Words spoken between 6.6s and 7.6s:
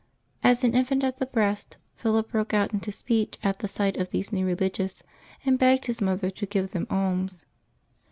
them alms.